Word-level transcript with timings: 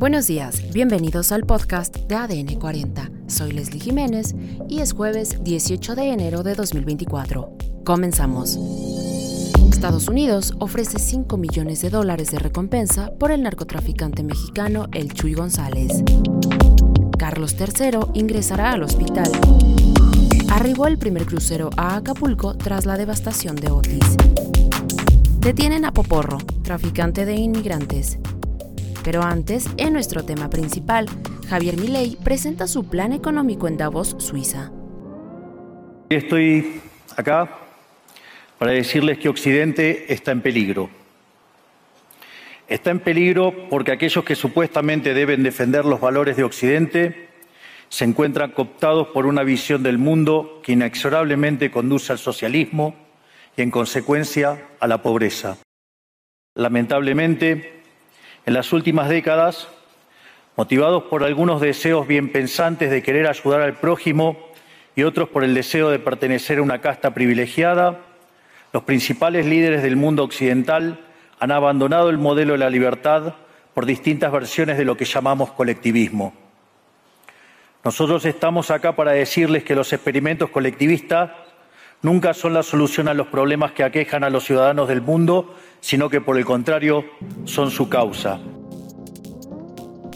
Buenos 0.00 0.26
días, 0.28 0.62
bienvenidos 0.72 1.30
al 1.30 1.44
podcast 1.44 1.94
de 1.94 2.14
ADN 2.14 2.58
40. 2.58 3.10
Soy 3.26 3.52
Leslie 3.52 3.80
Jiménez 3.80 4.34
y 4.66 4.80
es 4.80 4.94
jueves 4.94 5.44
18 5.44 5.94
de 5.94 6.10
enero 6.10 6.42
de 6.42 6.54
2024. 6.54 7.54
Comenzamos. 7.84 8.58
Estados 9.70 10.08
Unidos 10.08 10.54
ofrece 10.58 10.98
5 10.98 11.36
millones 11.36 11.82
de 11.82 11.90
dólares 11.90 12.30
de 12.30 12.38
recompensa 12.38 13.10
por 13.18 13.30
el 13.30 13.42
narcotraficante 13.42 14.22
mexicano 14.22 14.88
El 14.92 15.12
Chuy 15.12 15.34
González. 15.34 16.02
Carlos 17.18 17.54
III 17.60 17.98
ingresará 18.14 18.72
al 18.72 18.82
hospital. 18.82 19.30
Arribó 20.50 20.86
el 20.86 20.96
primer 20.96 21.26
crucero 21.26 21.68
a 21.76 21.96
Acapulco 21.96 22.56
tras 22.56 22.86
la 22.86 22.96
devastación 22.96 23.54
de 23.54 23.70
Otis. 23.70 24.16
Detienen 25.40 25.84
a 25.84 25.92
Poporro, 25.92 26.38
traficante 26.62 27.26
de 27.26 27.34
inmigrantes. 27.34 28.18
Pero 29.02 29.22
antes, 29.22 29.66
en 29.78 29.94
nuestro 29.94 30.24
tema 30.24 30.50
principal, 30.50 31.06
Javier 31.48 31.76
Milei 31.78 32.16
presenta 32.22 32.66
su 32.66 32.88
plan 32.88 33.12
económico 33.12 33.66
en 33.66 33.78
Davos, 33.78 34.14
Suiza. 34.18 34.70
Estoy 36.10 36.82
acá 37.16 37.48
para 38.58 38.72
decirles 38.72 39.18
que 39.18 39.30
Occidente 39.30 40.12
está 40.12 40.32
en 40.32 40.42
peligro. 40.42 40.90
Está 42.68 42.90
en 42.90 43.00
peligro 43.00 43.68
porque 43.70 43.92
aquellos 43.92 44.22
que 44.22 44.36
supuestamente 44.36 45.14
deben 45.14 45.42
defender 45.42 45.86
los 45.86 46.00
valores 46.00 46.36
de 46.36 46.44
Occidente 46.44 47.30
se 47.88 48.04
encuentran 48.04 48.52
cooptados 48.52 49.08
por 49.08 49.26
una 49.26 49.42
visión 49.42 49.82
del 49.82 49.98
mundo 49.98 50.60
que 50.62 50.72
inexorablemente 50.72 51.70
conduce 51.70 52.12
al 52.12 52.18
socialismo 52.18 52.94
y, 53.56 53.62
en 53.62 53.70
consecuencia, 53.70 54.68
a 54.78 54.86
la 54.86 55.02
pobreza. 55.02 55.56
Lamentablemente, 56.54 57.79
en 58.50 58.54
las 58.54 58.72
últimas 58.72 59.08
décadas, 59.08 59.68
motivados 60.56 61.04
por 61.04 61.22
algunos 61.22 61.60
deseos 61.60 62.08
bien 62.08 62.32
pensantes 62.32 62.90
de 62.90 63.00
querer 63.00 63.28
ayudar 63.28 63.60
al 63.60 63.74
prójimo 63.74 64.36
y 64.96 65.04
otros 65.04 65.28
por 65.28 65.44
el 65.44 65.54
deseo 65.54 65.88
de 65.88 66.00
pertenecer 66.00 66.58
a 66.58 66.62
una 66.62 66.80
casta 66.80 67.14
privilegiada, 67.14 68.00
los 68.72 68.82
principales 68.82 69.46
líderes 69.46 69.84
del 69.84 69.94
mundo 69.94 70.24
occidental 70.24 70.98
han 71.38 71.52
abandonado 71.52 72.10
el 72.10 72.18
modelo 72.18 72.54
de 72.54 72.58
la 72.58 72.70
libertad 72.70 73.34
por 73.72 73.86
distintas 73.86 74.32
versiones 74.32 74.78
de 74.78 74.84
lo 74.84 74.96
que 74.96 75.04
llamamos 75.04 75.52
colectivismo. 75.52 76.34
Nosotros 77.84 78.24
estamos 78.24 78.72
acá 78.72 78.96
para 78.96 79.12
decirles 79.12 79.62
que 79.62 79.76
los 79.76 79.92
experimentos 79.92 80.50
colectivistas 80.50 81.30
nunca 82.02 82.34
son 82.34 82.54
la 82.54 82.62
solución 82.62 83.08
a 83.08 83.14
los 83.14 83.28
problemas 83.28 83.72
que 83.72 83.84
aquejan 83.84 84.24
a 84.24 84.30
los 84.30 84.44
ciudadanos 84.44 84.88
del 84.88 85.02
mundo, 85.02 85.54
sino 85.80 86.08
que 86.08 86.20
por 86.20 86.38
el 86.38 86.44
contrario 86.44 87.04
son 87.44 87.70
su 87.70 87.88
causa. 87.88 88.40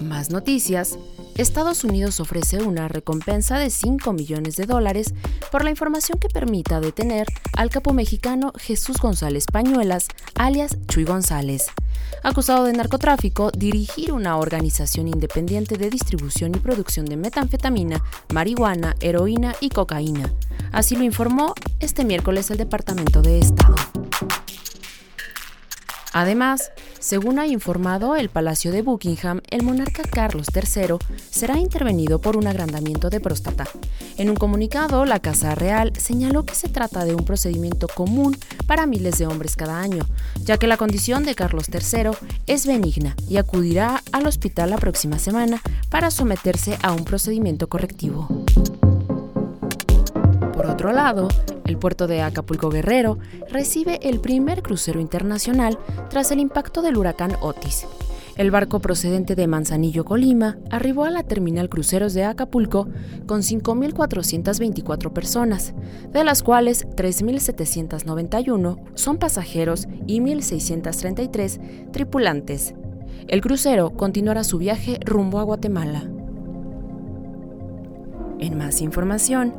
Más 0.00 0.30
noticias. 0.30 0.98
Estados 1.36 1.82
Unidos 1.84 2.20
ofrece 2.20 2.62
una 2.62 2.88
recompensa 2.88 3.58
de 3.58 3.70
5 3.70 4.12
millones 4.12 4.56
de 4.56 4.66
dólares 4.66 5.14
por 5.50 5.64
la 5.64 5.70
información 5.70 6.18
que 6.18 6.28
permita 6.28 6.80
detener 6.80 7.26
al 7.56 7.70
capo 7.70 7.94
mexicano 7.94 8.52
Jesús 8.58 8.98
González 8.98 9.46
Pañuelas, 9.50 10.08
alias 10.34 10.76
Chuy 10.88 11.04
González, 11.04 11.68
acusado 12.22 12.64
de 12.64 12.72
narcotráfico, 12.72 13.50
dirigir 13.50 14.12
una 14.12 14.36
organización 14.36 15.08
independiente 15.08 15.76
de 15.76 15.90
distribución 15.90 16.54
y 16.54 16.58
producción 16.58 17.06
de 17.06 17.16
metanfetamina, 17.16 18.02
marihuana, 18.32 18.94
heroína 19.00 19.54
y 19.60 19.68
cocaína. 19.68 20.32
Así 20.72 20.96
lo 20.96 21.04
informó 21.04 21.54
este 21.80 22.04
miércoles 22.04 22.50
el 22.50 22.58
Departamento 22.58 23.22
de 23.22 23.38
Estado. 23.38 23.76
Además, 26.12 26.72
según 27.02 27.40
ha 27.40 27.48
informado 27.48 28.14
el 28.14 28.28
Palacio 28.28 28.70
de 28.70 28.80
Buckingham, 28.80 29.40
el 29.50 29.64
monarca 29.64 30.04
Carlos 30.04 30.46
III 30.54 30.98
será 31.30 31.58
intervenido 31.58 32.20
por 32.20 32.36
un 32.36 32.46
agrandamiento 32.46 33.10
de 33.10 33.18
próstata. 33.18 33.66
En 34.16 34.30
un 34.30 34.36
comunicado, 34.36 35.04
la 35.04 35.18
Casa 35.18 35.56
Real 35.56 35.92
señaló 35.98 36.44
que 36.44 36.54
se 36.54 36.68
trata 36.68 37.04
de 37.04 37.16
un 37.16 37.24
procedimiento 37.24 37.88
común 37.88 38.36
para 38.68 38.86
miles 38.86 39.18
de 39.18 39.26
hombres 39.26 39.56
cada 39.56 39.80
año, 39.80 40.06
ya 40.44 40.58
que 40.58 40.68
la 40.68 40.76
condición 40.76 41.24
de 41.24 41.34
Carlos 41.34 41.66
III 41.68 42.12
es 42.46 42.66
benigna 42.68 43.16
y 43.28 43.38
acudirá 43.38 44.00
al 44.12 44.28
hospital 44.28 44.70
la 44.70 44.78
próxima 44.78 45.18
semana 45.18 45.60
para 45.90 46.12
someterse 46.12 46.78
a 46.82 46.92
un 46.92 47.04
procedimiento 47.04 47.68
correctivo. 47.68 48.28
Por 50.52 50.66
otro 50.66 50.92
lado, 50.92 51.26
el 51.72 51.78
puerto 51.78 52.06
de 52.06 52.20
Acapulco 52.20 52.68
Guerrero 52.68 53.18
recibe 53.50 53.98
el 54.02 54.20
primer 54.20 54.62
crucero 54.62 55.00
internacional 55.00 55.78
tras 56.10 56.30
el 56.30 56.38
impacto 56.38 56.82
del 56.82 56.98
huracán 56.98 57.36
Otis. 57.40 57.86
El 58.36 58.50
barco 58.50 58.80
procedente 58.80 59.34
de 59.34 59.46
Manzanillo, 59.46 60.04
Colima, 60.04 60.58
arribó 60.70 61.04
a 61.04 61.10
la 61.10 61.22
terminal 61.22 61.70
cruceros 61.70 62.12
de 62.12 62.24
Acapulco 62.24 62.88
con 63.26 63.40
5.424 63.40 65.14
personas, 65.14 65.72
de 66.12 66.24
las 66.24 66.42
cuales 66.42 66.86
3.791 66.88 68.78
son 68.94 69.16
pasajeros 69.16 69.88
y 70.06 70.20
1.633 70.20 71.90
tripulantes. 71.90 72.74
El 73.28 73.40
crucero 73.40 73.90
continuará 73.96 74.44
su 74.44 74.58
viaje 74.58 75.00
rumbo 75.06 75.38
a 75.38 75.44
Guatemala. 75.44 76.06
En 78.40 78.58
más 78.58 78.82
información, 78.82 79.54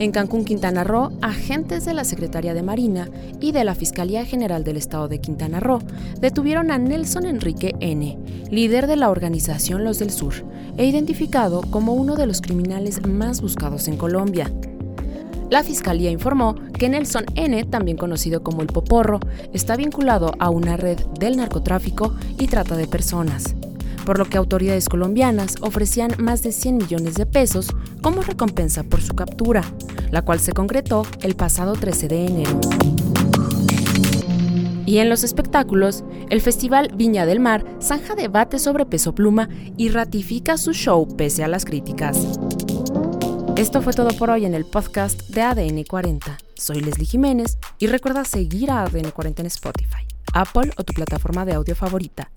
en 0.00 0.12
Cancún, 0.12 0.46
Quintana 0.46 0.82
Roo, 0.82 1.12
agentes 1.20 1.84
de 1.84 1.92
la 1.92 2.04
Secretaría 2.04 2.54
de 2.54 2.62
Marina 2.62 3.10
y 3.38 3.52
de 3.52 3.64
la 3.64 3.74
Fiscalía 3.74 4.24
General 4.24 4.64
del 4.64 4.78
Estado 4.78 5.08
de 5.08 5.20
Quintana 5.20 5.60
Roo 5.60 5.80
detuvieron 6.18 6.70
a 6.70 6.78
Nelson 6.78 7.26
Enrique 7.26 7.74
N., 7.80 8.18
líder 8.50 8.86
de 8.86 8.96
la 8.96 9.10
organización 9.10 9.84
Los 9.84 9.98
del 9.98 10.10
Sur, 10.10 10.32
e 10.78 10.86
identificado 10.86 11.60
como 11.70 11.92
uno 11.92 12.16
de 12.16 12.26
los 12.26 12.40
criminales 12.40 13.06
más 13.06 13.42
buscados 13.42 13.88
en 13.88 13.98
Colombia. 13.98 14.50
La 15.50 15.62
fiscalía 15.62 16.10
informó 16.10 16.54
que 16.78 16.88
Nelson 16.88 17.26
N., 17.34 17.62
también 17.64 17.98
conocido 17.98 18.42
como 18.42 18.62
el 18.62 18.68
Poporro, 18.68 19.20
está 19.52 19.76
vinculado 19.76 20.32
a 20.38 20.48
una 20.48 20.78
red 20.78 20.98
del 21.18 21.36
narcotráfico 21.36 22.14
y 22.38 22.46
trata 22.46 22.74
de 22.74 22.86
personas 22.86 23.54
por 24.10 24.18
lo 24.18 24.24
que 24.24 24.38
autoridades 24.38 24.88
colombianas 24.88 25.54
ofrecían 25.60 26.16
más 26.18 26.42
de 26.42 26.50
100 26.50 26.78
millones 26.78 27.14
de 27.14 27.26
pesos 27.26 27.68
como 28.02 28.22
recompensa 28.22 28.82
por 28.82 29.00
su 29.00 29.14
captura, 29.14 29.62
la 30.10 30.22
cual 30.22 30.40
se 30.40 30.52
concretó 30.52 31.06
el 31.22 31.36
pasado 31.36 31.74
13 31.74 32.08
de 32.08 32.26
enero. 32.26 32.60
Y 34.84 34.98
en 34.98 35.08
los 35.08 35.22
espectáculos, 35.22 36.02
el 36.28 36.40
Festival 36.40 36.90
Viña 36.92 37.24
del 37.24 37.38
Mar 37.38 37.64
zanja 37.80 38.16
debate 38.16 38.58
sobre 38.58 38.84
peso 38.84 39.14
pluma 39.14 39.48
y 39.76 39.90
ratifica 39.90 40.58
su 40.58 40.72
show 40.72 41.06
pese 41.16 41.44
a 41.44 41.48
las 41.48 41.64
críticas. 41.64 42.18
Esto 43.54 43.80
fue 43.80 43.92
todo 43.92 44.08
por 44.18 44.30
hoy 44.30 44.44
en 44.44 44.54
el 44.54 44.64
podcast 44.64 45.22
de 45.28 45.42
ADN 45.42 45.84
40. 45.84 46.36
Soy 46.56 46.80
Leslie 46.80 47.06
Jiménez 47.06 47.58
y 47.78 47.86
recuerda 47.86 48.24
seguir 48.24 48.72
a 48.72 48.82
ADN 48.82 49.12
40 49.12 49.42
en 49.42 49.46
Spotify, 49.46 50.04
Apple 50.32 50.72
o 50.76 50.82
tu 50.82 50.94
plataforma 50.94 51.44
de 51.44 51.54
audio 51.54 51.76
favorita. 51.76 52.28